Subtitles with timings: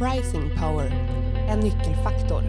[0.00, 0.90] Pricing Power,
[1.48, 2.42] en nyckelfaktor.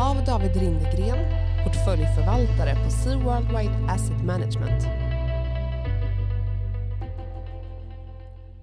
[0.00, 1.18] Av David Rindegren,
[1.64, 4.84] portföljförvaltare på Sea Worldwide Asset Management.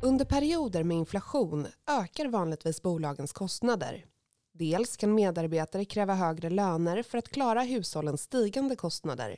[0.01, 1.67] Under perioder med inflation
[2.01, 4.05] ökar vanligtvis bolagens kostnader.
[4.53, 9.37] Dels kan medarbetare kräva högre löner för att klara hushållens stigande kostnader.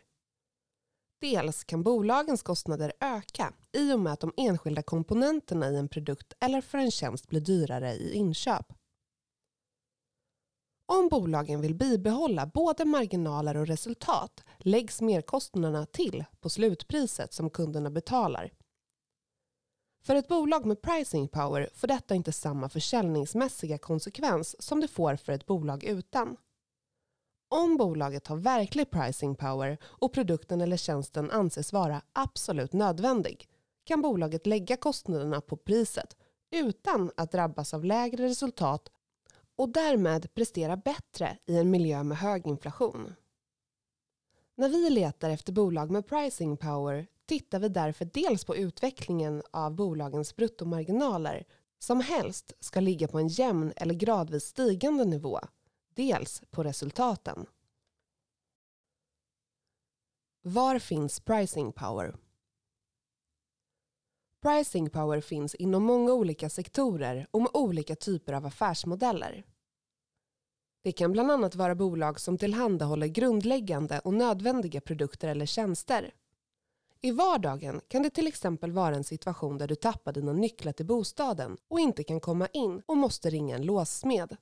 [1.20, 6.34] Dels kan bolagens kostnader öka i och med att de enskilda komponenterna i en produkt
[6.40, 8.74] eller för en tjänst blir dyrare i inköp.
[10.86, 17.90] Om bolagen vill bibehålla både marginaler och resultat läggs merkostnaderna till på slutpriset som kunderna
[17.90, 18.52] betalar.
[20.02, 25.16] För ett bolag med pricing power får detta inte samma försäljningsmässiga konsekvens som det får
[25.16, 26.38] för ett bolag utan.
[27.52, 33.48] Om bolaget har verklig pricing power och produkten eller tjänsten anses vara absolut nödvändig
[33.84, 36.18] kan bolaget lägga kostnaderna på priset
[36.52, 38.92] utan att drabbas av lägre resultat
[39.56, 43.16] och därmed prestera bättre i en miljö med hög inflation.
[44.56, 49.76] När vi letar efter bolag med pricing power tittar vi därför dels på utvecklingen av
[49.76, 51.46] bolagens bruttomarginaler
[51.80, 55.40] som helst ska ligga på en jämn eller gradvis stigande nivå
[56.00, 57.46] dels på resultaten.
[60.42, 62.16] Var finns pricing power?
[64.42, 69.44] Pricing power finns inom många olika sektorer och med olika typer av affärsmodeller.
[70.84, 76.14] Det kan bland annat vara bolag som tillhandahåller grundläggande och nödvändiga produkter eller tjänster.
[77.02, 80.86] I vardagen kan det till exempel vara en situation där du tappar dina nycklar till
[80.86, 84.38] bostaden och inte kan komma in och måste ringa en låssmed.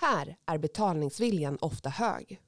[0.00, 2.42] Här är betalningsviljan ofta hög.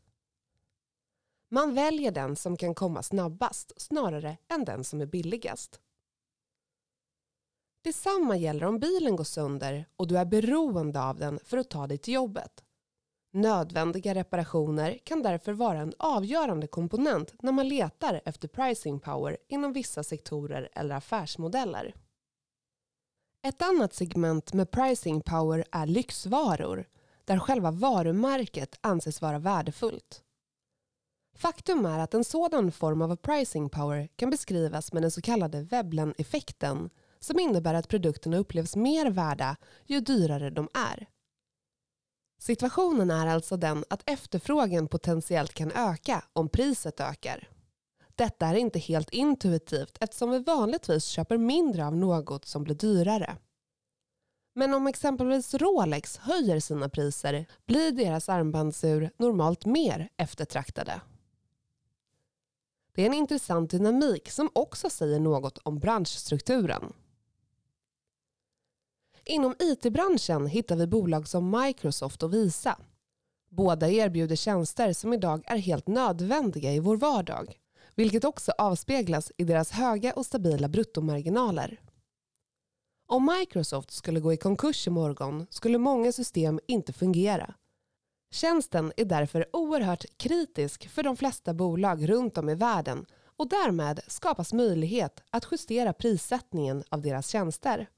[1.48, 5.80] Man väljer den som kan komma snabbast snarare än den som är billigast.
[7.84, 11.86] Detsamma gäller om bilen går sönder och du är beroende av den för att ta
[11.86, 12.64] dig till jobbet.
[13.32, 19.72] Nödvändiga reparationer kan därför vara en avgörande komponent när man letar efter pricing power inom
[19.72, 21.94] vissa sektorer eller affärsmodeller.
[23.42, 26.86] Ett annat segment med pricing power är lyxvaror
[27.30, 30.22] där själva varumärket anses vara värdefullt.
[31.36, 35.62] Faktum är att en sådan form av pricing power kan beskrivas med den så kallade
[35.62, 41.08] Veblen-effekten som innebär att produkterna upplevs mer värda ju dyrare de är.
[42.40, 47.48] Situationen är alltså den att efterfrågan potentiellt kan öka om priset ökar.
[48.14, 53.36] Detta är inte helt intuitivt eftersom vi vanligtvis köper mindre av något som blir dyrare.
[54.52, 61.00] Men om exempelvis Rolex höjer sina priser blir deras armbandsur normalt mer eftertraktade.
[62.94, 66.92] Det är en intressant dynamik som också säger något om branschstrukturen.
[69.24, 72.78] Inom IT-branschen hittar vi bolag som Microsoft och Visa.
[73.48, 77.58] Båda erbjuder tjänster som idag är helt nödvändiga i vår vardag,
[77.94, 81.80] vilket också avspeglas i deras höga och stabila bruttomarginaler.
[83.10, 87.54] Om Microsoft skulle gå i konkurs imorgon skulle många system inte fungera.
[88.32, 93.06] Tjänsten är därför oerhört kritisk för de flesta bolag runt om i världen
[93.36, 97.88] och därmed skapas möjlighet att justera prissättningen av deras tjänster.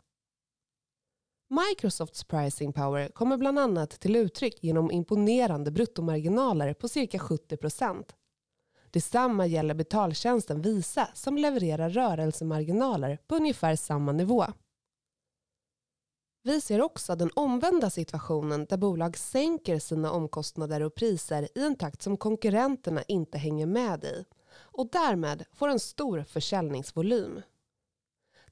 [1.50, 8.16] Microsofts pricing power kommer bland annat till uttryck genom imponerande bruttomarginaler på cirka 70 procent.
[8.90, 14.46] Detsamma gäller betaltjänsten Visa som levererar rörelsemarginaler på ungefär samma nivå.
[16.44, 21.76] Vi ser också den omvända situationen där bolag sänker sina omkostnader och priser i en
[21.76, 27.42] takt som konkurrenterna inte hänger med i och därmed får en stor försäljningsvolym.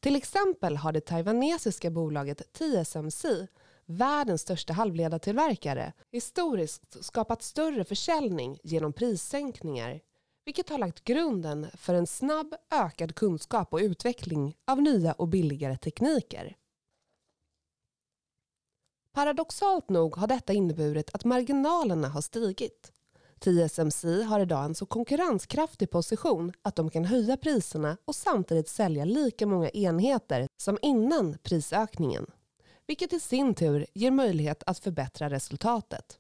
[0.00, 3.46] Till exempel har det taiwanesiska bolaget TSMC,
[3.86, 10.00] världens största halvledartillverkare, historiskt skapat större försäljning genom prissänkningar
[10.44, 15.76] vilket har lagt grunden för en snabb ökad kunskap och utveckling av nya och billigare
[15.76, 16.56] tekniker.
[19.20, 22.93] Paradoxalt nog har detta inneburit att marginalerna har stigit.
[23.38, 29.05] TSMC har idag en så konkurrenskraftig position att de kan höja priserna och samtidigt sälja
[29.05, 32.26] lika många enheter som innan prisökningen,
[32.87, 36.19] vilket i sin tur ger möjlighet att förbättra resultatet.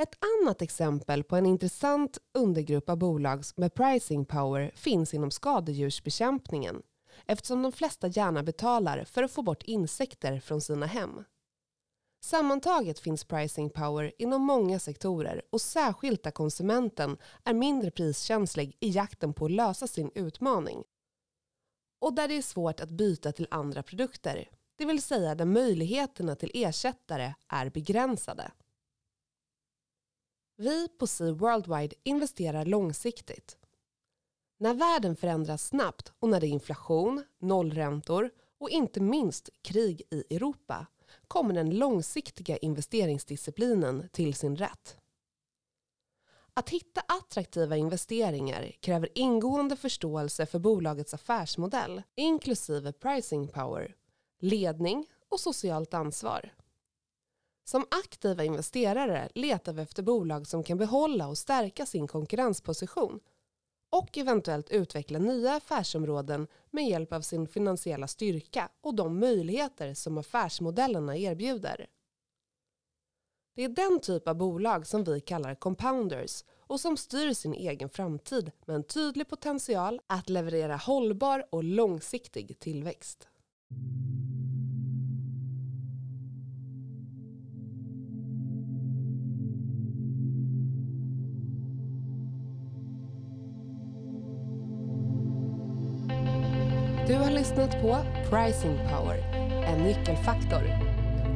[0.00, 6.82] Ett annat exempel på en intressant undergrupp av bolag med pricing power finns inom skadedjursbekämpningen
[7.26, 11.24] eftersom de flesta gärna betalar för att få bort insekter från sina hem.
[12.24, 18.90] Sammantaget finns pricing power inom många sektorer och särskilt där konsumenten är mindre priskänslig i
[18.90, 20.84] jakten på att lösa sin utmaning
[22.04, 26.36] och där det är svårt att byta till andra produkter, det vill säga där möjligheterna
[26.36, 28.52] till ersättare är begränsade.
[30.56, 33.58] Vi på Sea Worldwide investerar långsiktigt.
[34.58, 40.36] När världen förändras snabbt och när det är inflation, nollräntor och inte minst krig i
[40.36, 40.86] Europa
[41.28, 44.96] kommer den långsiktiga investeringsdisciplinen till sin rätt.
[46.54, 53.94] Att hitta attraktiva investeringar kräver ingående förståelse för bolagets affärsmodell, inklusive pricing power,
[54.40, 56.54] ledning och socialt ansvar.
[57.64, 63.20] Som aktiva investerare letar vi efter bolag som kan behålla och stärka sin konkurrensposition
[63.94, 70.18] och eventuellt utveckla nya affärsområden med hjälp av sin finansiella styrka och de möjligheter som
[70.18, 71.86] affärsmodellerna erbjuder.
[73.56, 77.88] Det är den typ av bolag som vi kallar compounders och som styr sin egen
[77.88, 83.28] framtid med en tydlig potential att leverera hållbar och långsiktig tillväxt.
[97.06, 97.96] Du har lyssnat på
[98.30, 99.16] Pricing Power,
[99.66, 100.62] en nyckelfaktor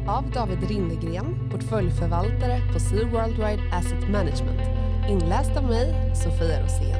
[0.09, 4.61] av David Rindegren, portföljförvaltare på Sea Worldwide Asset Management.
[5.09, 6.99] Inläst av mig, Sofia Rosén.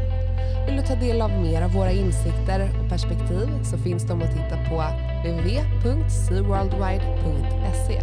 [0.67, 4.35] Vill du ta del av mer av våra insikter och perspektiv så finns de att
[4.35, 4.85] hitta på
[5.25, 8.01] www.seaworldwide.se.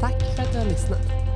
[0.00, 1.27] Tack för att du har lyssnat.